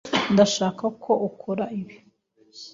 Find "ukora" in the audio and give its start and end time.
1.29-1.65